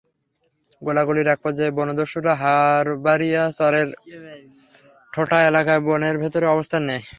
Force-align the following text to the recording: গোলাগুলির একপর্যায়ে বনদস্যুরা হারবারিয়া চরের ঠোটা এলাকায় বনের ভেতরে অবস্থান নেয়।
গোলাগুলির 0.81 1.31
একপর্যায়ে 1.33 1.75
বনদস্যুরা 1.77 2.33
হারবারিয়া 2.41 3.43
চরের 3.57 3.89
ঠোটা 5.13 5.37
এলাকায় 5.49 5.81
বনের 5.87 6.15
ভেতরে 6.21 6.45
অবস্থান 6.47 6.81
নেয়। 6.89 7.03